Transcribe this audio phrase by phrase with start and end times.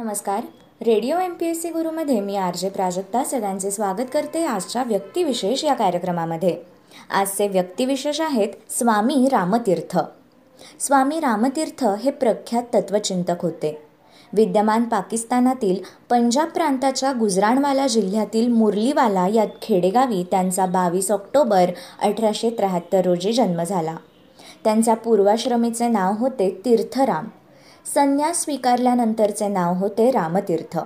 [0.00, 0.40] नमस्कार.
[0.86, 5.64] Radio M P S C गुरुमध्ये मी R J Prajakta सगळ्यांचे स्वागत करते आजच्या व्यक्तिविशेष
[5.64, 6.56] या कार्यक्रमामध्ये.
[7.10, 9.98] आजचे व्यक्तिविशेष आहेत स्वामी रामतीर्थ.
[10.80, 13.82] स्वामी रामतीर्थ हे प्रख्यात तत्वचिंतक होते.
[14.32, 21.70] विद्यमान पाकिस्तानातील पंजाब प्रांताच्या गुजराणवाला जिल्ह्यातील मुरलीवाला या खेडेगावी त्यांचा बावीस ऑक्टोबर
[22.02, 23.96] अठराशे त्र्याहत्तर रोजी जन्म झाला.
[24.64, 27.24] त्यांच्या पूर्वाश्रमीचे नाव होते तीर्थराम.
[27.86, 30.78] संन्यास स्वीकारल्यानंतरचे नाव होते रामतीर्थ.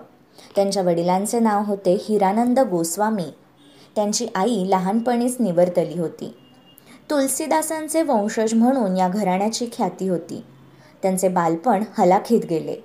[0.56, 3.30] त्यांच्या वडिलांचे नाव होते हिरानंद गोस्वामी.
[3.96, 6.35] त्यांची आई लहानपणीच निवर्तली होती.
[7.11, 10.44] तुलसीदासांचे वंशज म्हणून या घराण्याची ख्याती होती.
[11.02, 12.76] त्यांचे बालपण हलाखीत गेले.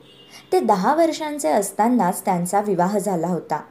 [0.51, 3.61] ते दहा वर्षांचे असतानाच त्यांचा विवाह झाला होता.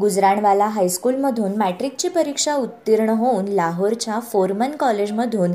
[0.00, 5.52] गुजराणवाला हायस्कूलमधून मॅट्रिकची परीक्षा उत्तीर्ण होऊन लाहोरच्या फोरमन कॉलेजमधून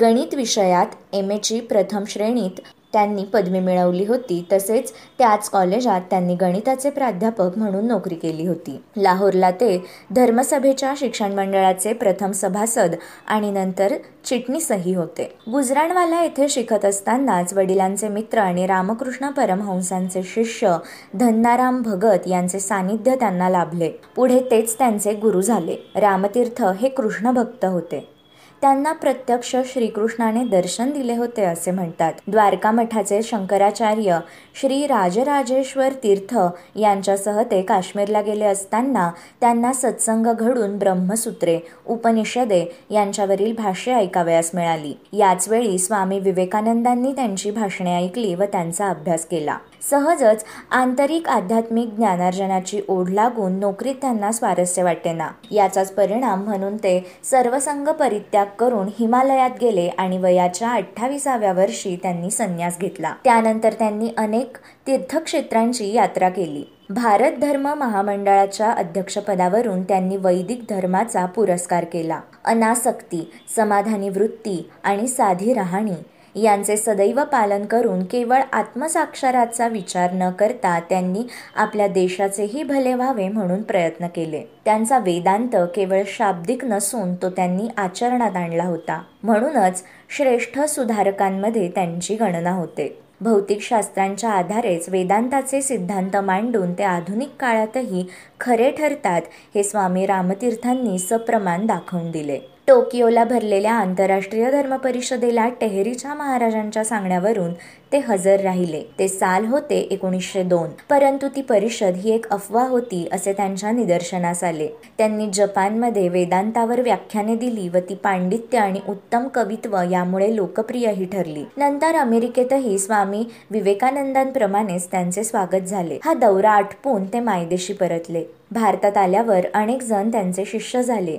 [0.00, 2.60] गणित विषयात एम एची प्रथम श्रेणीत
[2.94, 4.46] त्यांनी पदवी मिळवली होती.
[4.52, 8.82] तसेच त्याच कॉलेजात त्यांनी गणिताचे प्राध्यापक म्हणून नोकरी केली होती.
[8.96, 12.94] लाहोरला ते धर्मसभेच्या शिक्षण मंडळाचे प्रथम सभासद
[13.26, 15.24] आणि नंतर चिटणीसही होते.
[15.52, 20.76] गुजराणवाला येथे शिकत असतानाच वडिलांचे मित्र आणि रामकृष्ण परमहंसांचे शिष्य
[21.14, 23.90] धन्नाराम भगत यांचे सानिध्य त्यांना लाभले.
[24.16, 25.76] पुढे तेच त्यांचे गुरु झाले.
[25.96, 28.13] रामतीर्थ हे कृष्ण भक्त होते.
[28.60, 32.12] त्यांना प्रत्यक्ष श्रीकृष्णाने दर्शन दिले होते असे म्हणतात.
[32.28, 34.18] द्वारका मठाचे शंकराचार्य
[34.60, 36.38] श्री राजराजेश्वर तीर्थ
[36.76, 39.10] यांच्यासह ते काश्मीरला गेले असताना
[39.40, 44.94] त्यांना सत्संग घडून ब्रह्मसूत्रे उपनिषदे यांच्यावरील भाष्य ऐकावयास मिळाली.
[45.12, 49.56] याच वेळी स्वामी विवेकानंदांनी त्यांची भाषणे ऐकली व त्यांचा अभ्यास केला.
[49.90, 55.28] सहजच आंतरिक आध्यात्मिक ज्ञानार्जनाची ओढ लागून नोकरीत त्यांना स्वारस्य वाटेना.
[55.50, 62.78] याचाच परिणाम म्हणून ते सर्वसंग परित्याग करून हिमालयात गेले आणि वयाच्या अठ्ठावीसाव्या वर्षी त्यांनी संन्यास
[62.78, 63.14] घेतला.
[63.24, 66.64] त्यानंतर त्यांनी अनेक तीर्थक्षेत्रांची यात्रा केली.
[66.90, 72.20] भारत धर्म महामंडळाच्या अध्यक्षपदावरून त्यांनी वैदिक धर्माचा पुरस्कार केला.
[72.44, 75.94] अनासक्ती समाधानी वृत्ती आणि साधी राहणी
[76.34, 81.22] यांचे सदैव पालन करून केवळ आत्मसाक्षराचा विचार न करता त्यांनी
[81.56, 84.42] आपल्या देशाचेही भले व्हावे म्हणून प्रयत्न केले.
[84.64, 89.02] त्यांचा वेदांत केवळ शाब्दिक नसून तो त्यांनी आचरणात आणला होता.
[89.22, 89.84] म्हणूनच
[90.16, 93.00] श्रेष्ठ सुधारकांमध्ये त्यांची गणना होते.
[93.20, 98.06] भौतिकशास्त्रांच्या आधारेच वेदांताचे सिद्धांत मांडून ते आधुनिक काळातही
[98.40, 99.22] खरे ठरतात
[99.54, 102.38] हे स्वामी रामतीर्थांनी सप्रमाण दाखवून दिले.
[102.66, 107.52] टोकियोला भरलेल्या आंतरराष्ट्रीय धर्म परिषदेला टेहरीच्या महाराजांच्या सांगण्यावरून
[107.92, 108.82] ते हजर राहिले.
[108.98, 110.68] ते साल होते एकोणीसशे दोन.
[110.90, 114.68] परंतु ती परिषद ही एक अफवा होती असे त्यांच्या निदर्शनास आले.
[114.98, 121.44] त्यांनी जपानमध्ये वेदांतावर व्याख्याने दिली व ती पांडित्य आणि उत्तम कवित्व यामुळे लोकप्रियही ठरली.
[121.56, 125.98] नंतर अमेरिकेतही स्वामी विवेकानंदांप्रमाणेच त्यांचे स्वागत झाले.
[126.04, 128.24] हा दौरा आटपून ते मायदेशी परतले.
[128.50, 131.16] भारतात आल्यावर अनेक जण त्यांचे शिष्य झाले.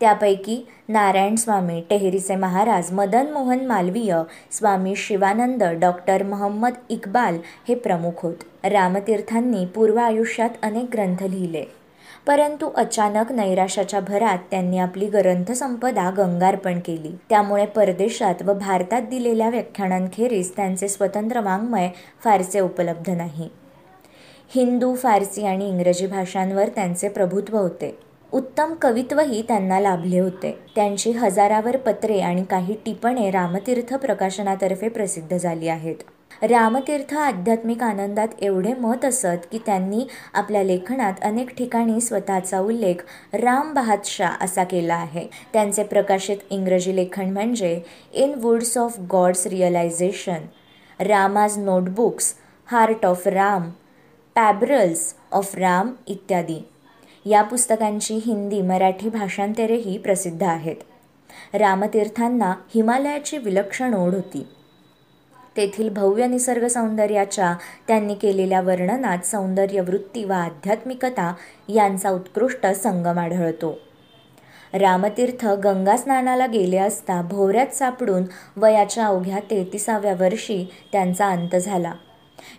[0.00, 4.16] त्यापैकी नारायण स्वामी टेहरीचे महाराज मदन मोहन मालवीय
[4.52, 7.38] स्वामी शिवानंद डॉक्टर मोहम्मद इक्बाल
[7.68, 8.34] हे प्रमुख होत.
[8.64, 11.64] रामतीर्थांनी पूर्व आयुष्यात अनेक ग्रंथ लिहिले.
[12.26, 17.16] परंतु अचानक नैराशाच्या भरात त्यांनी आपली ग्रंथसंपदा गंगार्पण केली.
[17.28, 21.88] त्यामुळे परदेशात व भारतात दिलेल्या व्याख्यानांखेरीज त्यांचे स्वतंत्र वाङ्मय
[22.24, 23.48] फारसे उपलब्ध नाही.
[24.54, 28.03] हिंदू फारसी आणि इंग्रजी भाषांवर त्यांचे प्रभुत्व होते.
[28.34, 30.58] उत्तम कवित्वही त्यांना लाभले होते.
[30.74, 35.96] त्यांची हजारावर पत्रे आणि काही टिपणे रामतीर्थ प्रकाशनातर्फे प्रसिद्ध झाली आहेत.
[36.42, 43.72] रामतीर्थ आध्यात्मिक आनंदात एवढे मत असत की त्यांनी आपल्या लेखनात अनेक ठिकाणी स्वतःचा उल्लेख राम
[43.74, 45.26] बहादशाह असा केला आहे.
[45.52, 47.80] त्यांचे प्रकाशित इंग्रजी लेखन म्हणजे
[48.12, 50.46] in woods of God's realisation
[51.00, 52.34] Rama's notebooks
[52.66, 53.70] heart of Ram
[54.34, 56.62] parables of Ram इत्यादी.
[57.26, 60.76] या पुस्तकांची हिंदी मराठी भाषांतरेही प्रसिद्ध आहेत.
[61.54, 64.46] रामतीर्थांना हिमालयाची विलक्षण ओढ होती.
[65.56, 67.54] तेथील भव्य निसर्ग सौंदर्याच्या
[67.88, 71.34] त्यांनी केलेल्या वर्णनात सौंदर्य वृत्ती व आध्यात्मिकता
[71.68, 73.78] यांचा उत्कृष्ट संगम आढळतो.
[74.72, 78.22] रामतीर्थ गंगा स्नानाला गेले असता भोवऱ्यात सापडून
[78.56, 81.92] वयाच्या अवघ्या तेहतीसाव्या वर्षी त्यांचा अंत झाला.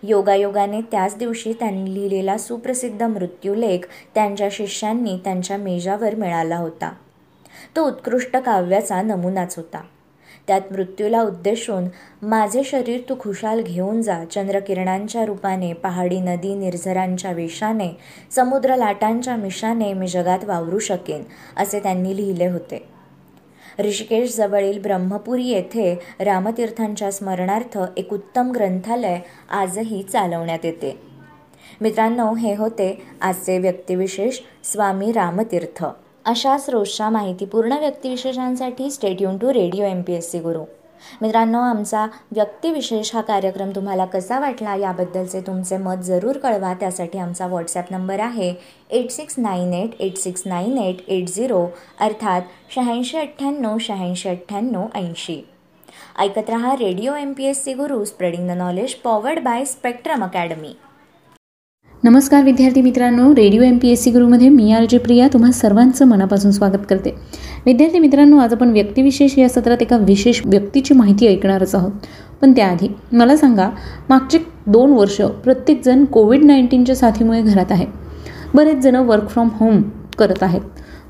[0.04, 3.80] योगायोगाने त्याच दिवशी त्यांनी लिहिलेला सुप्रसिद्ध मृत्यूलेख
[4.16, 6.92] त्यांच्या शिष्यांनी त्यांच्या मेजावर मिळाला होता.
[7.76, 9.82] तो उत्कृष्ट काव्याचा नमुनाच होता.
[10.48, 11.86] त्यात मृत्यूला उद्देशून
[12.22, 17.90] माझे शरीर तू खुशाल घेऊन जा चंद्रकिरणांच्या रूपाने पहाडी नदी निर्झरांच्या वेशाने
[18.32, 21.24] समुद्र लाटांच्या मिशाने मी जगात वावरू शकेन
[21.58, 22.95] असे त्यांनी लिहिले होते.
[23.80, 29.20] ऋषिकेश जवळील ब्रह्मपुरी येथे रामतीर्थांच्या स्मरणार्थ एक उत्तम ग्रंथालय
[29.50, 31.00] आजही चालवण्यात येते.
[31.82, 35.86] मित्रांनो हे होते आजचे व्यक्तिविशेष स्वामी रामतीर्थ.
[36.26, 40.64] अशाच रोजच्या माहितीपूर्ण व्यक्तिविशेषांसाठी stay tune to radio M P S C Guru
[41.22, 46.74] मित्रांनो आमचा व्यक्तिविशेष हा कार्यक्रम तुम्हाला कसा वाटला याबद्दलचे तुमचे मत जरूर कळवा.
[46.74, 48.54] त्यासाठी आमचा व्हॉट्सॲप नंबर आहे
[48.90, 51.66] eight six nine eight eight six nine eight eight zero
[52.00, 52.42] अर्थात
[52.76, 55.42] शहाऐंशी अठ्ठ्याण्णव शहाऐंशी अठ्ठ्याण्णव ऐंशी.
[56.20, 60.74] ऐकत रहा radio M P S C Guru spreading the knowledge powered by Spectrum Academy
[62.06, 66.06] नमस्कार विद्यार्थी मित्रांनो radio M P S C गुरुमध्ये मी आर जे प्रिया तुम्हा सर्वांचं
[66.06, 67.14] मनापासून स्वागत करते.
[67.66, 71.92] विद्यार्थी मित्रांनो आज आपण व्यक्तिविशेष या सत्रात एका विशेष व्यक्तीची माहिती ऐकणारच आहोत.
[72.42, 73.70] पण त्याआधी मला सांगा
[74.10, 77.86] मागचे दोन वर्ष प्रत्येकजण कोविड नाईन्टीनच्या साथीमुळे घरात आहे.
[78.54, 79.82] बरेच जणं वर्क फ्रॉम होम
[80.18, 80.62] करत आहेत.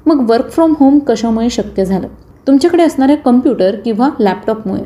[0.05, 2.07] मग वर्क फ्रॉम होम कशामुळे शक्य झालं?
[2.47, 4.83] तुमच्याकडे असणाऱ्या कम्प्युटर किंवा लॅपटॉपमुळे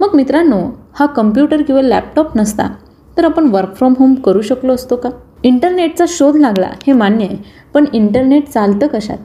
[0.00, 0.60] मग मित्रांनो
[0.94, 2.68] हा कम्प्युटर किंवा लॅपटॉप नसता
[3.16, 5.10] तर आपण वर्क फ्रॉम होम करू शकलो असतो का?
[5.44, 7.36] इंटरनेटचा शोध लागला हे मान्य आहे
[7.74, 9.18] पण इंटरनेट चालतं कशात?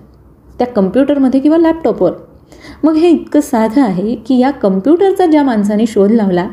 [0.58, 2.12] त्या कम्प्युटरमध्ये किंवा लॅपटॉपवर?
[2.84, 6.48] मग हे इतकं साधं आहे की या कम्प्युटरचा ज्या माणसाने शोध लावला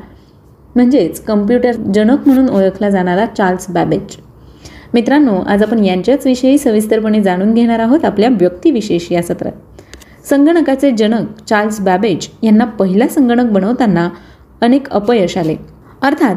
[0.74, 4.16] म्हणजेच कम्प्युटर जनक म्हणून ओळखला जाणारा चार्ल्स बॅबेज.
[4.94, 9.52] मित्रांनो आज आपण यांच्याच विषयी सविस्तरपणे जाणून घेणार आहोत आपल्या व्यक्तिविशेष या सत्रात.
[10.28, 14.08] संगणकाचे जनक चार्ल्स बॅबेज यांना पहिला संगणक बनवताना
[14.60, 15.56] अनेक अपयश आले.
[16.02, 16.36] अर्थात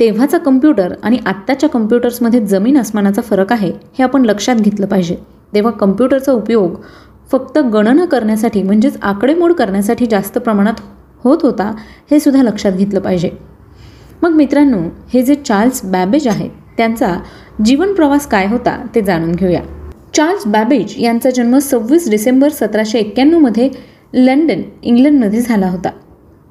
[0.00, 5.16] तेव्हाचा कम्प्युटर आणि आत्ताच्या कम्प्युटर्समध्ये जमीन आसमानाचा फरक आहे हे आपण लक्षात घेतलं पाहिजे.
[5.54, 6.76] तेव्हा कम्प्युटरचा उपयोग
[7.30, 10.80] फक्त गणना करण्यासाठी म्हणजेच आकडेमोड करण्यासाठी जास्त प्रमाणात
[11.24, 11.72] होत होता
[12.10, 13.30] हे सुद्धा लक्षात घेतलं पाहिजे.
[14.22, 14.78] मग मित्रांनो
[15.12, 17.14] हे जे चार्ल्स बॅबेज आहेत त्यांचा
[17.64, 19.60] जीवन प्रवास काय होता ते जाणून घेऊया.
[20.14, 23.68] चार्ल्स बॅबेज यांचा जन्म सव्वीस डिसेंबर सतराशे एक्क्याण्णवमध्ये
[24.14, 25.90] लंडन इंग्लंडमध्ये झाला होता.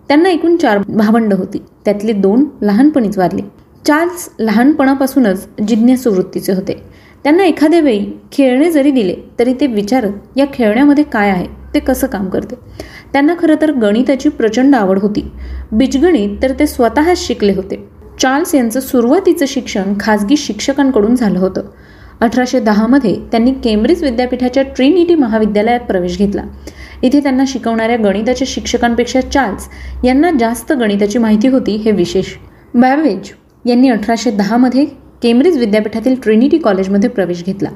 [0.08, 1.58] त्यांना एकूण चार भावंड होती.
[1.86, 3.42] त्यातले दोन लहानपणीच वारले.
[3.86, 6.84] चार्ल्स लहानपणापासूनच जिज्ञासू वृत्तीचे होते.
[7.24, 11.48] त्यांना एखाद्या वेळी खेळणे जरी दिले तरी ते विचारत या खेळण्यामध्ये काय आहे?
[11.74, 12.56] ते कसं काम करते?
[13.14, 15.32] त्यांना खरं तर गणिताची प्रचंड आवड होती.
[15.72, 17.90] बीजगणित तर ते स्वतःच शिकले होते.
[18.22, 21.62] चार्ल्स यांचं सुरुवातीचं शिक्षण खाजगी शिक्षकांकडून झालं होतं.
[22.22, 26.44] अठराशे दहामध्ये त्यांनी केम्ब्रिज विद्यापीठाच्या ट्रिनिटी महाविद्यालयात प्रवेश घेतला.
[27.04, 29.68] इथे त्यांना शिकवणाऱ्या गणिताच्या शिक्षकांपेक्षा चार्ल्स
[30.06, 32.34] यांना जास्त गणिताची माहिती होती हे विशेष.
[32.74, 33.32] बॅवेज
[33.66, 34.86] यांनी अठराशे दहामध्ये
[35.24, 37.70] केम्ब्रिज विद्यापीठातील ट्रिनिटी कॉलेजमध्ये प्रवेश घेतला.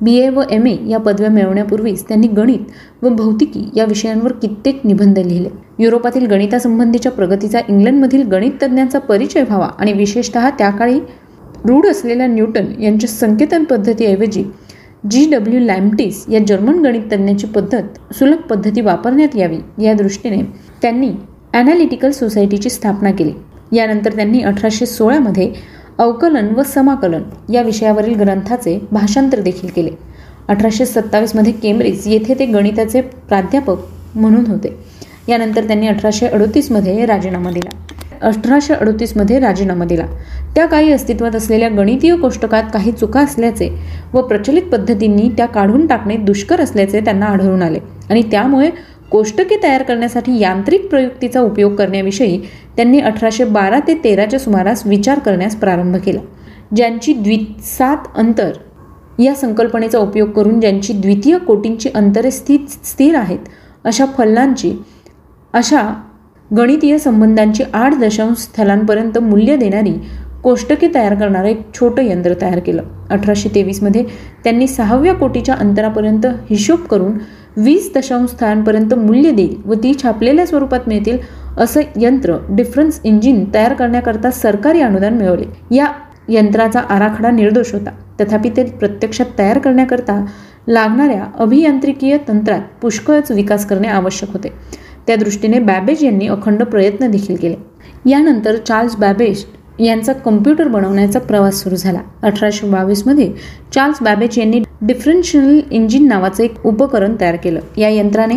[0.00, 4.80] बी ए व एम ए या पदव्या मिळवण्यापूर्वीच त्यांनी गणित व भौतिकी या विषयांवर कित्येक
[4.84, 5.48] निबंध लिहिले.
[5.78, 10.98] युरोपातील गणितासंबंधीच्या प्रगतीचा इंग्लंडमधील गणित तज्ज्ञांचा परिचय व्हावा आणि विशेषतः त्या काळी
[11.64, 14.44] रूढ असलेल्या न्यूटन यांच्या संकेतन पद्धतीऐवजी
[15.10, 20.42] जी डब्ल्यू लॅम्टिस या जर्मन गणित पद्धत सुलभ पद्धती वापरण्यात यावी या दृष्टीने
[20.82, 21.10] त्यांनी
[21.52, 23.32] ॲनालिटिकल सोसायटीची स्थापना केली.
[23.72, 25.52] यानंतर त्यांनी अठराशे सोळामध्ये
[25.98, 27.22] अवकलन व समाकलन
[27.52, 29.90] या विषयावरील ग्रंथाचे भाषांतर देखील केले.
[30.48, 33.76] अठराशे सत्तावीसमध्ये केम्ब्रिज येथे ते गणिताचे प्राध्यापक
[34.14, 34.76] म्हणून होते.
[35.28, 37.70] यानंतर त्यांनी अठराशे अडोतीसमध्ये राजीनामा दिला.
[38.22, 40.06] अठराशे अडतीसमध्ये राजीनामा दिला.
[40.54, 43.68] त्या काही अस्तित्वात असलेल्या गणितीय कोष्टकात काही चुका असल्याचे
[44.14, 47.78] व प्रचलित पद्धतींनी त्या काढून टाकणे दुष्कर असल्याचे त्यांना आढळून आले.
[48.10, 48.70] आणि त्यामुळे
[49.10, 52.38] कोष्टके तयार करण्यासाठी यांत्रिक प्रयुक्तीचा उपयोग करण्याविषयी
[52.76, 56.20] त्यांनी अठराशे बारा ते तेराच्या सुमारास विचार करण्यास प्रारंभ केला.
[56.76, 58.50] ज्यांची द्वि सात अंतर
[59.18, 63.38] या संकल्पनेचा उपयोग करून ज्यांची द्वितीय कोटींची अंतरे स्थित स्थिर आहेत
[63.84, 64.72] अशा फल्लांची
[65.52, 65.82] अशा
[66.56, 69.92] गणितीय संबंधांची आठ दशांश स्थलांपर्यंत मूल्य देणारी
[70.42, 72.82] कोष्टके तयार करणारं एक छोटं यंत्र तयार केलं.
[73.10, 74.04] अठराशे तेवीसमध्ये
[74.44, 77.12] त्यांनी सहाव्या कोटीच्या अंतरापर्यंत हिशोब करून
[77.56, 81.18] वीस दशांश स्थळांपर्यंत मूल्य देईल व ती छापलेल्या स्वरूपात मिळतील
[81.58, 85.44] असं यंत्र डिफरन्स इंजिन तयार करण्याकरता सरकारी अनुदान मिळवले.
[85.74, 85.86] या
[86.28, 87.90] यंत्राचा आराखडा निर्दोष होता.
[88.20, 90.24] तथापि ते प्रत्यक्षात तयार करण्याकरता
[90.68, 94.52] लागणाऱ्या अभियांत्रिकीय तंत्रात पुष्कळच विकास करणे आवश्यक होते.
[95.06, 97.56] त्या दृष्टीने बॅबेज यांनी अखंड प्रयत्न देखील केले.
[98.10, 99.44] यानंतर चार्ल्स बॅबेज
[99.80, 102.00] यांचा कम्प्युटर बनवण्याचा प्रवास सुरू झाला.
[102.22, 103.30] अठराशे बावीसमध्ये
[103.74, 107.60] चार्ल्स बॅबेज यांनी डिफरन्शियल इंजिन नावाचं एक उपकरण तयार केलं.
[107.78, 108.34] या यंत्राने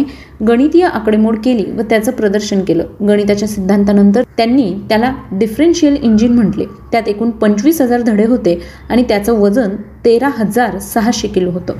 [0.47, 2.83] गणितीय आकडेमोड केली व त्याचं प्रदर्शन केलं.
[3.07, 6.65] गणिताच्या सिद्धांतानंतर त्यांनी त्याला डिफरन्शियल इंजिन म्हटले.
[6.91, 11.73] त्यात एकूण पंचवीस हजार धडे होते आणि त्याचं वजन तेरा हजार सहाशे किलो होतं.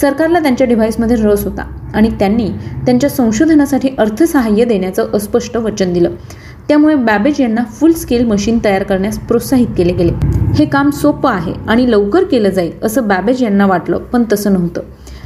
[0.00, 1.62] सरकारला त्यांच्या डिव्हाइसमध्ये रस होता
[1.94, 2.48] आणि त्यांनी
[2.86, 6.14] त्यांच्या संशोधनासाठी अर्थसहाय्य देण्याचं अस्पष्ट वचन दिलं.
[6.68, 10.12] त्यामुळे बॅबेज यांना फुल स्केल मशीन तयार करण्यास प्रोत्साहित केले गेले.
[10.54, 14.80] हे काम सोपं आहे आणि लवकर केलं जाईल असं बॅबेज यांना वाटलं पण तसं नव्हतं.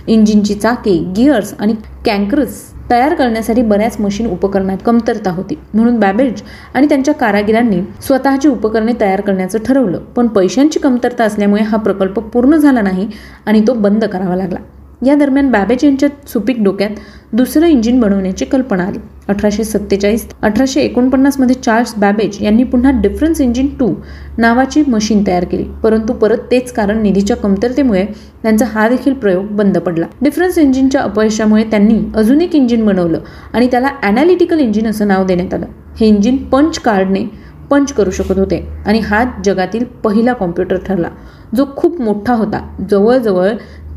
[0.06, 1.74] इंजिनची चाके गिअर्स आणि
[2.06, 5.58] कँकर्स तयार करण्यासाठी बऱ्याच मशीन उपकरणात कमतरता होती.
[5.74, 6.42] म्हणून बॅबेज
[6.74, 9.98] आणि त्यांच्या कारागिरांनी स्वतःची उपकरणे तयार करण्याचं ठरवलं.
[9.98, 13.08] पण पैशांची कमतरता असल्यामुळे हा प्रकल्प पूर्ण झाला नाही
[13.46, 14.58] आणि तो बंद करावा लागला.
[15.04, 16.90] या दरम्यान बॅबेज यांच्या सुपीक डोक्यात
[17.32, 18.98] दुसरं इंजिन बनवण्याची कल्पना आली.
[19.28, 23.92] अठराशे सत्तेचाळीस अठराशे एकोणपन्नासमध्ये चार्ल्स बॅबेज यांनी पुन्हा डिफरन्स इंजिन टू
[24.38, 25.64] नावाची मशीन तयार केली.
[25.82, 28.04] परंतु परत तेच कारण निधीच्या कमतरतेमुळे
[28.42, 30.06] त्यांचा हा देखील प्रयोग बंद पडला.
[30.22, 33.20] डिफरन्स इंजिनच्या अपयशामुळे त्यांनी अजून एक इंजिन बनवलं
[33.52, 35.66] आणि त्याला अॅनालिटिकल इंजिन असं नाव देण्यात आलं.
[36.00, 37.24] हे इंजिन पंच कार्डने
[37.70, 41.08] पंच करू शकत होते आणि हा जगातील पहिला कॉम्प्युटर ठरला
[41.56, 42.60] जो खूप मोठा होता.
[42.90, 43.50] जवळजवळ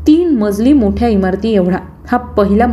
[0.06, 1.78] तीन मजली मोठ्या इमारती एवढा
[2.10, 2.66] हा पहिला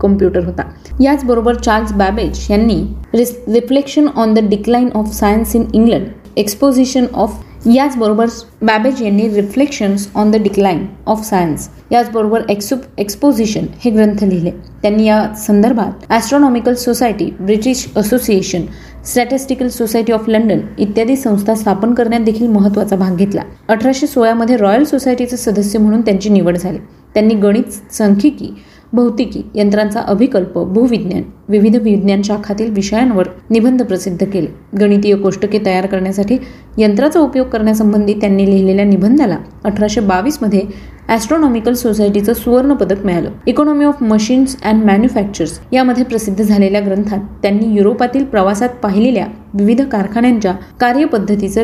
[0.00, 0.62] कॉम्प्युटर होता.
[1.00, 2.82] याचबरोबर चार्ल्स बॅबेज यांनी
[3.14, 8.28] reflection on the decline of science in England exposition of याचबरोबर
[8.62, 14.50] बॅबेज यांनी reflections on the decline of science याचबरोबर एक्सुप एक्सपोजिशन हे ग्रंथ लिहिले.
[14.82, 18.64] त्यांनी या संदर्भात astronomical society British association
[19.06, 23.42] statistical society of London इत्यादी संस्था स्थापन करण्यात देखील महत्त्वाचा भाग घेतला.
[23.68, 26.78] अठराशे सोळामध्ये रॉयल सोसायटीचे सदस्य म्हणून त्यांची निवड झाली.
[27.14, 28.54] त्यांनी गणित सांख्यिकी
[28.92, 34.46] भौतिकी यंत्रांचा अभिकल्प भूविज्ञान विविध विज्ञान शाखातील विषयांवर निबंध प्रसिद्ध केले.
[34.78, 36.38] गणितीय कोष्टके तयार करण्यासाठी
[36.78, 40.62] यंत्राचा उपयोग करण्यासंबंधी त्यांनी लिहिलेल्या निबंधाला अठराशे बावीसमध्ये
[41.08, 43.30] ॲस्ट्रॉनॉमिकल सोसायटीचं सुवर्ण पदक मिळालं.
[43.46, 50.52] Economy of machines and manufactures यामध्ये प्रसिद्ध झालेल्या ग्रंथात त्यांनी युरोपातील प्रवासात पाहिलेल्या विविध कारखान्यांच्या
[50.80, 51.62] कार्यपद्धतीचं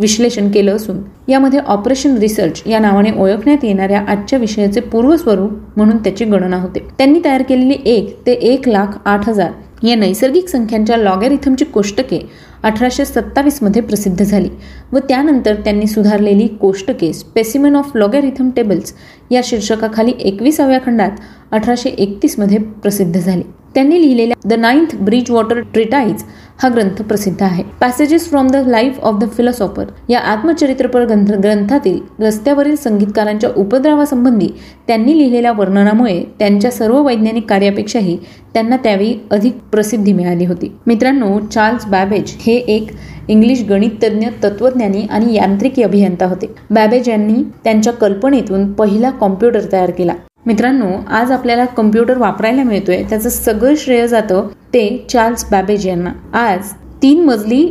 [0.00, 6.24] विश्लेषण केलं असून यामध्ये ऑपरेशन रिसर्च या नावाने ओळखण्यात येणाऱ्या आजच्या विषयाचे पूर्वस्वरूप म्हणून त्याची
[6.24, 6.86] गणना होते.
[6.98, 9.50] त्यांनी तयार केलेली एक ते एक लाख आठ हजार
[9.82, 12.18] या नैसर्गिक संख्यांच्या लॉगॅरिथमची कोष्टके
[12.62, 14.48] अठराशे सत्तावीसमध्ये प्रसिद्ध झाली
[14.92, 18.92] व त्यानंतर त्यांनी सुधारलेली कोष्टके स्पेसिमन ऑफ लॉगॅरिथम टेबल्स
[19.30, 21.10] या शीर्षकाखाली एकविसाव्या खंडात
[21.52, 23.42] अठराशे एकतीसमध्ये प्रसिद्ध झाले.
[23.74, 26.22] त्यांनी लिहिलेल्या the ninth Bridgewater treatise
[26.62, 27.62] हा ग्रंथ प्रसिद्ध आहे.
[27.80, 34.48] Passages from the life of the philosopher या आत्मचरित्रपर ग्रंथ ग्रंथातील रस्त्यावरील संगीतकारांच्या उपद्रवासंबंधी
[34.86, 38.16] त्यांनी लिहिलेल्या वर्णनामुळे त्यांच्या सर्व वैज्ञानिक कार्यापेक्षाही
[38.54, 40.72] त्यांना त्यावेळी अधिक प्रसिद्धी मिळाली होती.
[40.86, 42.90] मित्रांनो चार्ल्स बॅबेज हे एक
[43.28, 46.54] इंग्लिश गणिततज्ञ तत्वज्ञानी आणि यांत्रिकी अभियंता होते.
[46.70, 50.14] बॅबेज यांनी त्यांच्या कल्पनेतून पहिला कॉम्प्युटर तयार केला.
[50.50, 53.02] मित्रांनो आज आपल्याला कम्प्युटर वापरायला मिळतोय.
[53.10, 56.10] त्याचं सगळं श्रेय जातं ते चार्ल्स बॅबेज यांना.
[56.38, 57.62] आज तीन मजली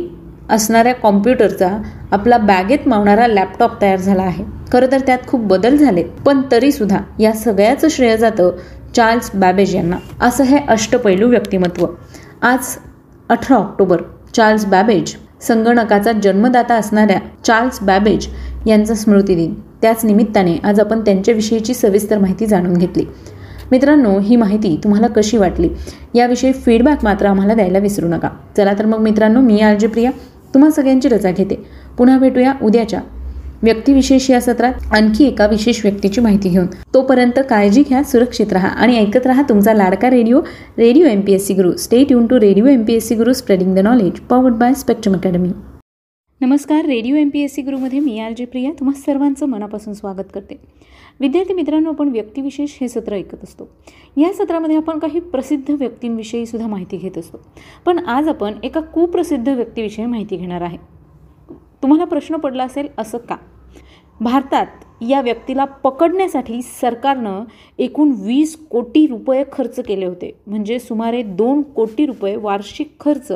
[0.50, 1.68] असणाऱ्या कॉम्प्युटरचा
[2.12, 4.44] आपला बॅगेत मावणारा लॅपटॉप तयार झाला आहे.
[4.72, 8.56] खरं तर त्यात खूप बदल झाले पण तरी सुद्धा या सगळ्याचं श्रेय जातं
[8.96, 9.96] चार्ल्स बॅबेज यांना.
[10.20, 11.86] असं हे अष्टपैलू व्यक्तिमत्व.
[12.42, 12.76] आज
[13.28, 14.02] अठरा ऑक्टोबर
[14.34, 18.26] चार्ल्स बॅबेज संगणकाचा जन्मदाता असणाऱ्या चार्ल्स बॅबेज
[18.66, 23.04] यांचा स्मृती दिन त्याच निमित्ताने आज आपण त्यांच्याविषयीची सविस्तर माहिती जाणून घेतली.
[23.70, 25.68] मित्रांनो ही माहिती तुम्हाला कशी वाटली?
[26.14, 28.28] याविषयी फीडबॅक मात्र आम्हाला द्यायला विसरू नका.
[28.56, 30.10] चला तर मग मित्रांनो मी आरजे प्रिया
[30.54, 31.62] तुम्हा सगळ्यांची रजा घेते.
[31.98, 33.00] पुन्हा भेटूया उद्याच्या
[33.62, 34.72] व्यक्तिविशेष या सत्रात.
[34.92, 36.66] आणखी एका विशेष व्यक्तीची माहिती घेऊन.
[36.94, 40.40] तोपर्यंत काळजी घ्या सुरक्षित राहा आणि ऐकत राहा तुमचा लाडका radio
[40.78, 43.32] radio M P S C Guru stay tune to radio M P S C Guru
[43.32, 45.52] spreading the knowledge powered by Spectrum Academy
[46.42, 50.30] नमस्कार radio M P S C गुरुमध्ये मी आर जे प्रिया तुम्हा सर्वांचं मनापासून स्वागत
[50.34, 50.60] करते.
[51.20, 53.68] विद्यार्थी मित्रांनो आपण व्यक्तिविशेष हे सत्र ऐकत असतो.
[54.16, 57.38] या सत्रामध्ये आपण काही प्रसिद्ध व्यक्तींविषयी सुद्धा माहिती घेत असतो.
[57.86, 60.78] पण आज आपण एका कुप्रसिद्ध व्यक्तीविषयी माहिती घेणार आहे.
[61.82, 63.36] तुम्हाला प्रश्न पडला असेल असं का?
[64.20, 64.66] भारतात
[65.08, 67.44] या व्यक्तीला पकडण्यासाठी सरकारनं
[67.78, 70.40] एकूण वीस कोटी रुपये खर्च केले होते.
[70.46, 73.32] म्हणजे सुमारे दोन कोटी रुपये वार्षिक खर्च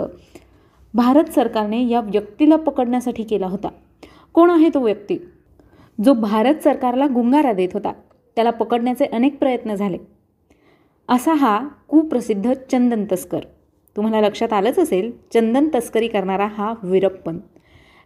[0.95, 3.69] भारत सरकारने या व्यक्तीला पकडण्यासाठी केला होता.
[4.33, 5.17] कोण आहे तो व्यक्ती?
[6.05, 7.93] जो भारत सरकारला गुंगारा देत होता.
[8.37, 9.99] त्याला पकडण्याचे अनेक प्रयत्न झाले.
[11.09, 13.41] असा हा कुप्रसिद्ध चंदन तस्कर.
[13.97, 17.39] तुम्हाला लक्षात आलंच असेल चंदन तस्करी करणारा हा वीरप्पन.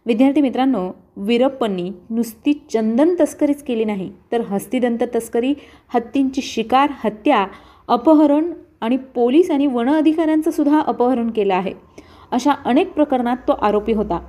[0.05, 5.53] विद्यार्थी मित्रांनो वीरप्पननी नुसती चंदन तस्करीच केली नाही तर हस्तिदंत तस्करी
[5.93, 7.45] हत्तींची शिकार हत्या
[7.87, 11.73] अपहरण आणि पोलीस आणि वन अधिकाऱ्यांचं सुद्धा अपहरण केलं आहे.
[12.31, 14.19] अशा अनेक प्रकरणात तो आरोपी होता.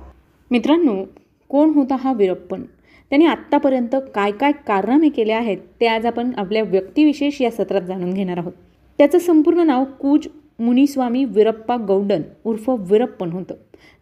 [0.51, 1.03] मित्रांनो
[1.49, 2.61] कोण होता हा वीरप्पन?
[3.09, 8.13] त्यांनी आत्तापर्यंत काय काय कारनामे केले आहेत ते आज आपण आपल्या व्यक्तिविशेष या सत्रात जाणून
[8.13, 8.51] घेणार आहोत.
[8.97, 10.27] त्याचं संपूर्ण नाव कूज
[10.59, 13.55] मुनिस्वामी वीरप्पा गौडन उर्फ वीरप्पन होतं.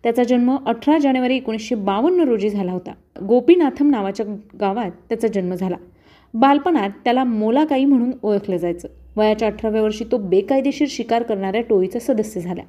[0.04, 2.92] त्याचा जन्म अठरा जानेवारी एकोणीसशे बावन्न रोजी झाला होता.
[3.28, 4.26] गोपीनाथम नावाच्या
[4.60, 5.76] गावात त्याचा जन्म झाला.
[6.34, 8.88] बालपणात त्याला मोलाकाई म्हणून ओळखलं जायचं.
[9.18, 12.62] वयाच्या अठराव्या वर्षी तो बेकायदेशीर शिकार करणाऱ्या टोळीचा सदस्य झाला.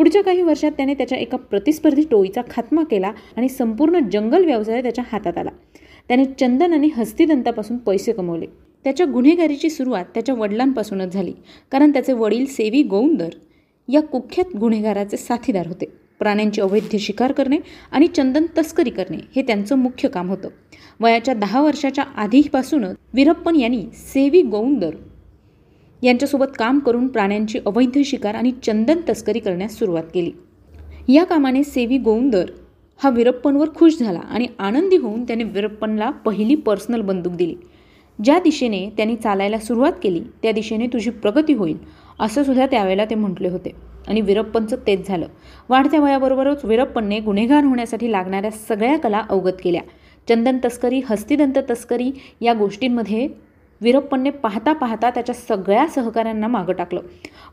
[0.00, 5.04] पुढच्या काही वर्षात त्याने त्याच्या एका प्रतिस्पर्धी टोळीचा खात्मा केला आणि संपूर्ण जंगल व्यवसाय त्याच्या
[5.12, 5.50] हातात आला.
[6.08, 8.46] त्याने चंदन आणि हस्तिदंतापासून पैसे कमवले.
[8.84, 11.32] त्याच्या गुन्हेगारीची सुरुवात त्याच्या वडिलांपासूनच झाली
[11.72, 13.28] कारण त्याचे वडील सेवी गोंदर
[13.88, 15.86] या कुख्यात गुन्हेगाराचे साथीदार होते.
[16.18, 17.58] प्राण्यांची अवैध शिकार करणे
[17.92, 20.48] आणि चंदन तस्करी करणे हे त्यांचं मुख्य काम होतं.
[21.00, 24.90] वयाच्या दहा वर्षाच्या आधीपासूनच वीरप्पन यांनी सेवी गोंदर
[26.02, 30.32] यांच्यासोबत काम करून प्राण्यांची अवैध शिकार आणि चंदन तस्करी करण्यास सुरुवात केली.
[31.08, 32.50] या कामाने सेवी गोंदर
[33.02, 37.54] हा वीरप्पनवर खुश झाला आणि आनंदी होऊन त्याने वीरप्पनला पहिली पर्सनल बंदूक दिली.
[38.24, 41.76] ज्या दिशेने त्यांनी चालायला सुरुवात केली त्या दिशेने तुझी प्रगती होईल
[42.20, 43.70] असं सुद्धा त्यावेळेला ते म्हटले होते.
[44.08, 45.26] आणि वीरप्पनचं तेच झालं.
[45.68, 49.82] वाढत्या वयाबरोबरच वीरप्पनने गुन्हेगार होण्यासाठी लागणाऱ्या सगळ्या कला अवगत केल्या.
[50.28, 53.28] चंदन तस्करी हस्तिदंत तस्करी या गोष्टींमध्ये
[53.80, 57.00] वीरप्पनने पाहता पाहता त्याच्या सगळ्या सहकाऱ्यांना मागं टाकलं.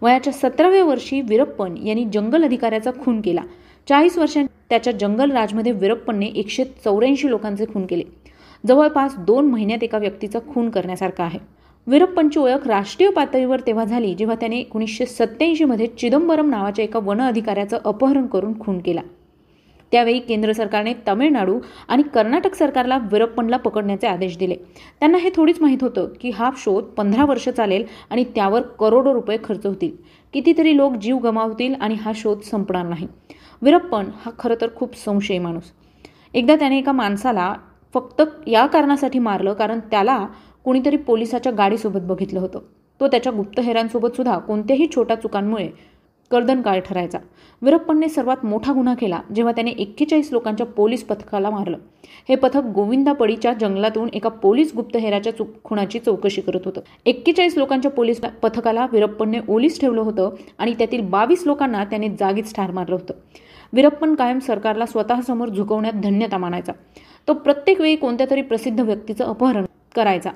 [0.01, 3.41] वयाच्या सतराव्या वर्षी वीरप्पन यांनी जंगल अधिकाऱ्याचा खून केला.
[3.87, 8.03] चाळीस वर्षां त्याच्या जंगल राजमध्ये वीरप्पनने एकशे चौऱ्याऐंशी लोकांचे खून केले.
[8.63, 11.39] जवळपास दोन महिन्यात एका व्यक्तीचा खून करण्यासारखा आहे.
[11.87, 17.77] वीरप्पनची ओळख राष्ट्रीय पातळीवर तेव्हा झाली जेव्हा त्याने एकोणीसशे सत्त्याऐंशीमध्ये चिदंबरम नावाच्या एका वन अधिकाऱ्याचं
[17.85, 19.01] अपहरण करून खून केला.
[19.91, 24.55] त्यावेळी केंद्र सरकारने तामिळनाडू आणि कर्नाटक सरकारला वीरप्पनला पकडण्याचे आदेश दिले.
[24.99, 29.37] त्यांना हे थोडीच माहीत होतं की हा शोध पंधरा वर्ष चालेल आणि त्यावर करोडो रुपये
[29.43, 29.91] खर्च होतील.
[30.33, 33.07] कितीतरी लोक जीव गमावतील आणि हा शोध संपणार नाही.
[33.61, 35.63] वीरप्पन हा खरं तर खूप संशयी माणूस.
[36.33, 37.53] एकदा त्याने एका माणसाला
[37.93, 40.25] फक्त या कारणासाठी मारलं कारण त्याला
[40.63, 42.59] कोणीतरी पोलिसाच्या गाडीसोबत बघितलं होतं.
[42.99, 45.69] तो त्याच्या गुप्तहेरांसोबत सुद्धा कोणत्याही छोट्या चुकांमुळे
[46.31, 47.17] कर्दनकाळ ठरायचा.
[47.61, 51.77] वीरप्पनने सर्वात मोठा गुन्हा केला जेव्हा त्याने एक्केचाळीस लोकांच्या पोलीस पथकाला मारलं.
[52.29, 56.81] हे पथक गोविंदापडीच्या जंगलातून एका पोलीस गुप्तहेराच्या चुक खुणाची चौकशी करत होतं.
[57.05, 62.71] एक्केचाळीस लोकांच्या पोलीस पथकाला वीरप्पनने ओलीस ठेवलं होतं आणि त्यातील बावीस लोकांना त्याने जागीच ठार
[62.71, 63.13] मारलं होतं.
[63.73, 66.71] वीरप्पन कायम सरकारला स्वतःसमोर झुकवण्यात धन्यता मानायचा.
[67.27, 69.65] तो प्रत्येक वेळी कोणत्या तरी प्रसिद्ध व्यक्तीचं अपहरण
[69.95, 70.29] करायचा.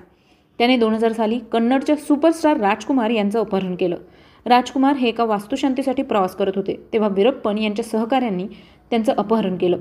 [0.57, 3.98] त्याने दोन हजार साली कन्नडच्या सुपरस्टार राजकुमार यांचं अपहरण केलं.
[4.45, 8.45] राजकुमार हे एका वास्तुशांतीसाठी प्रवास करत होते तेव्हा वीरप्पन यांच्या सहकाऱ्यांनी
[8.89, 9.77] त्यांचं अपहरण केलं.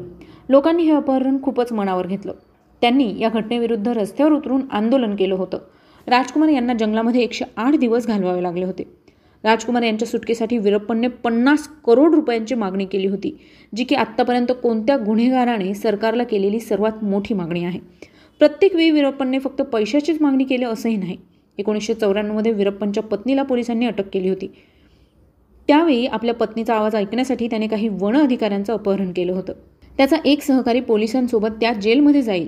[0.48, 2.32] लोकांनी हे अपहरण खूपच मनावर घेतलं.
[2.82, 5.58] त्यांनी या घटनेविरुद्ध रस्त्यावर उतरून आंदोलन केलं होतं.
[6.06, 8.82] राजकुमार यांना जंगलामध्ये एकशे आठ दिवस घालवावे लागले होते.
[9.44, 13.36] राजकुमार यांच्या सुटकेसाठी वीरप्पनने पन्नास करोड रुपयांची मागणी केली होती
[13.76, 17.78] जी की आत्तापर्यंत कोणत्या गुन्हेगाराने सरकारला केलेली सर्वात मोठी मागणी आहे.
[18.38, 21.16] प्रत्येक वेळी वीरप्पनने फक्त पैशाचीच मागणी केली असंही नाही.
[21.60, 24.46] एकोणीसशे चौऱ्याण्णवमध्ये वीरप्पनच्या पत्नीला पोलिसांनी अटक केली होती.
[25.68, 29.52] त्यावेळी आपल्या पत्नीचा आवाज ऐकण्यासाठी त्याने काही वन अधिकाऱ्यांचं अपहरण केलं होतं.
[29.98, 32.46] त्याचा एक सहकारी पोलिसांसोबत त्या जेलमध्ये जाईल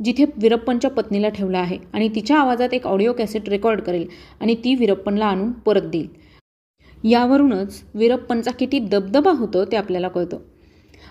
[0.00, 4.06] जिथे वीरप्पनच्या पत्नीला ठेवला आहे आणि तिच्या आवाजात एक ऑडिओ कॅसेट रेकॉर्ड करेल
[4.40, 6.08] आणि ती वीरप्पनला आणून परत देईल.
[7.04, 10.38] यावरूनच वीरप्पनचा किती दबदबा होतो ते आपल्याला कळतं.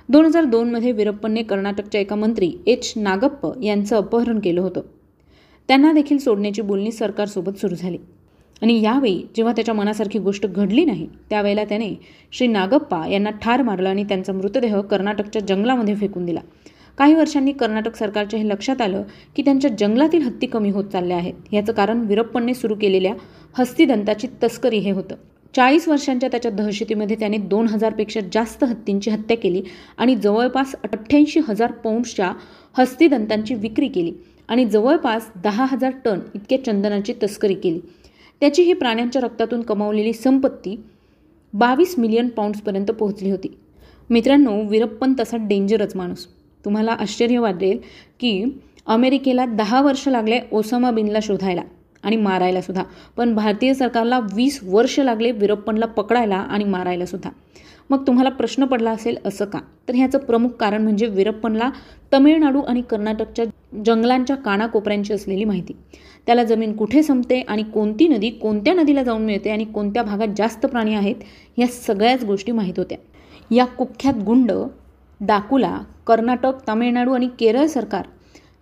[0.10, 4.82] दोन हजार दोनमध्ये वीरप्पनने कर्नाटकच्या एका मंत्री एच नागप्प यांचं अपहरण केलं होतं.
[5.67, 7.97] त्यांना देखील सोडण्याची बोलणी सरकारसोबत सुरू झाली.
[8.62, 11.89] आणि यावेळी जेव्हा त्याच्या मनासारखी गोष्ट घडली नाही त्यावेळेला त्याने
[12.32, 16.39] श्री नागप्पा यांना ठार मारलं आणि त्यांचा मृतदेह कर्नाटकच्या जंगलामध्ये फेकून दिला.
[16.97, 19.04] काही वर्षांनी कर्नाटक सरकारच्या हे लक्षात आलं
[19.36, 21.34] की त्यांच्या जंगलातील हत्ती कमी होत चालल्या आहेत.
[21.52, 23.13] याचं कारण विरप्पनने सुरू केलेल्या
[23.58, 25.15] हस्तिदंताची तस्करी हे होतं.
[25.56, 29.62] चाळीस वर्षांच्या त्याच्या दहशतीमध्ये त्याने दोन हजारपेक्षा जास्त हत्तींची हत्या केली
[29.97, 32.32] आणि जवळपास अठ्ठ्याऐंशी हजार पौंड्सच्या
[32.78, 34.12] हस्तिदंतांची विक्री केली.
[34.47, 37.79] आणि जवळपास दहा हजार टन इतक्या चंदनाची तस्करी केली.
[38.39, 40.84] त्याची ही प्राण्यांच्या रक्तातून कमावलेली संपत्ती
[41.53, 43.58] बावीस मिलियन पाऊंड्सपर्यंत पोहोचली होती.
[44.10, 46.27] मित्रांनो वीरप्पन तसा डेंजरच माणूस.
[46.65, 47.79] तुम्हाला आश्चर्य वाटेल
[48.19, 48.43] की
[48.86, 51.62] अमेरिकेला दहा वर्ष लागले ओसामा बिनला शोधायला
[52.03, 52.84] आणि मारायला सुद्धा.
[53.17, 57.29] पण भारतीय सरकारला वीस वर्ष लागले वीरप्पनला पकडायला आणि मारायला सुद्धा.
[57.89, 59.60] मग तुम्हाला प्रश्न पडला असेल असं का?
[59.88, 61.69] तर ह्याचं प्रमुख कारण म्हणजे वीरप्पनला
[62.13, 63.46] तमिळनाडू आणि कर्नाटकच्या
[63.86, 65.74] जंगलांच्या कानाकोपऱ्यांची असलेली माहिती.
[66.28, 70.65] त्याला जमीन कुठे संपते आणि कोणती नदी कोणत्या नदीला जाऊन मिळते आणि कोणत्या भागात जास्त
[70.65, 71.24] प्राणी आहेत
[71.58, 72.98] ह्या सगळ्याच गोष्टी माहीत होत्या.
[73.52, 74.52] या कुख्यात गुंड
[75.22, 78.06] डाकुला कर्नाटक तामिळनाडू आणि केरळ सरकार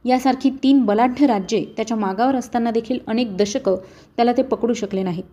[0.05, 3.75] यासारखी तीन बलाढ्य राज्ये त्याच्या मागावर असताना देखील अनेक दशकं
[4.17, 5.23] त्याला ते पकडू शकले नाहीत.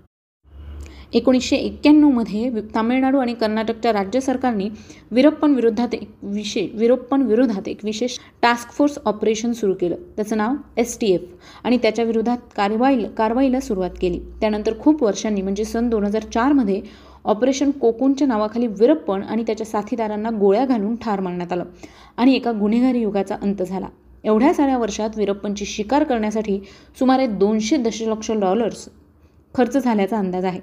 [1.12, 4.68] एकोणीसशे एक्क्याण्णवमध्ये तामिळनाडू आणि कर्नाटकच्या राज्य सरकारने
[5.10, 9.96] वीरप्पन विरोधात एक विशेष वीरप्पन विरोधात एक विशेष टास्क फोर्स ऑपरेशन सुरू केलं.
[10.16, 11.20] त्याचं नाव एस टी एफ
[11.64, 14.18] आणि त्याच्या विरोधात कारवाई कारवाईला सुरुवात केली.
[14.40, 16.80] त्यानंतर खूप वर्षांनी म्हणजे सन दोन हजार चारमध्ये
[17.24, 21.64] ऑपरेशन कोकूनच्या नावाखाली वीरप्पन आणि त्याच्या साथीदारांना गोळ्या घालून ठार मारण्यात आलं
[22.16, 23.88] आणि एका गुन्हेगारी युगाचा अंत झाला.
[24.24, 26.58] एवढ्या साऱ्या वर्षात वीरप्पनची शिकार करण्यासाठी
[26.98, 28.88] सुमारे दोनशे दशलक्ष डॉलर्स
[29.54, 30.60] खर्च झाल्याचा अंदाज आहे.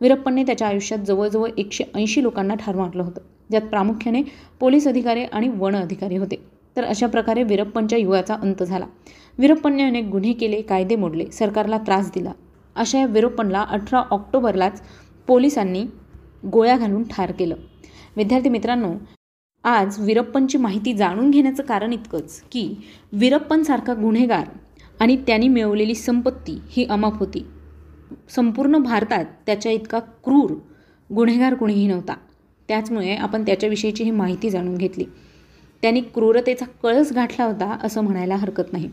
[0.00, 3.20] वीरप्पनने त्याच्या आयुष्यात जवळजवळ एकशे ऐंशी लोकांना ठार मारलं होतं.
[3.50, 4.22] ज्यात प्रामुख्याने
[4.60, 6.36] पोलीस अधिकारी आणि वन अधिकारी होते.
[6.76, 8.86] तर अशा प्रकारे वीरप्पनच्या युगाचा अंत झाला.
[9.38, 12.32] वीरप्पनने अनेक गुन्हे केले कायदे मोडले सरकारला त्रास दिला.
[12.76, 14.82] अशा या वीरप्पनला अठरा ऑक्टोबरलाच
[15.28, 15.84] पोलिसांनी
[16.52, 17.54] गोळ्या घालून ठार केलं.
[18.16, 18.92] विद्यार्थी मित्रांनो
[19.64, 22.74] आज वीरप्पनची माहिती जाणून घेण्याचं कारण इतकंच की
[23.12, 24.48] वीरप्पनसारखा गुन्हेगार
[25.00, 27.46] आणि त्यांनी मिळवलेली संपत्ती ही अमाप होती.
[28.28, 30.50] संपूर्ण भारतात त्याच्या इतका क्रूर
[31.14, 32.14] गुन्हेगार कुणीही नव्हता.
[32.68, 35.04] त्याचमुळे आपण त्याच्याविषयीची ही माहिती जाणून घेतली.
[35.82, 38.90] त्यांनी क्रूरतेचा कळस गाठला होता असं म्हणायला हरकत नाही.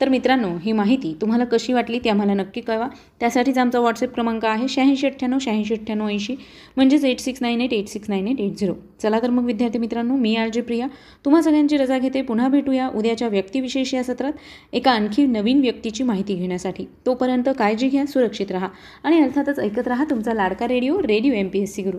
[0.00, 2.86] तर मित्रांनो ही माहिती तुम्हाला कशी वाटली ती आम्हाला नक्की कळवा.
[3.20, 6.34] त्यासाठीच आमचा व्हॉट्सअप क्रमांक आहे शहाऐंशी अठ्ठ्याण्णव शहाऐंशी अठ्ठ्याण्णव ऐंशी.
[6.76, 9.78] म्हणजेच eight six nine eight eight six nine eight eight zero चला तर मग विद्यार्थी
[9.78, 10.86] मित्रांनो मी आर जे प्रिया.
[11.24, 12.22] तुम्हा सगळ्यांची रजा घेते.
[12.22, 14.32] पुन्हा भेटूया उद्याच्या व्यक्तिविशेष या सत्रात.
[14.72, 16.84] एका आणखी नवीन व्यक्तीची माहिती घेण्यासाठी.
[17.06, 18.68] तोपर्यंत काळजी घ्या सुरक्षित राहा
[19.04, 21.98] आणि अर्थातच ऐकत राहा तुमचा लाडका radio radio M P S C Guru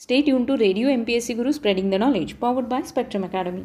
[0.00, 3.24] stay tune to radio M P S C Guru spreading the knowledge powered by Spectrum
[3.24, 3.62] Academy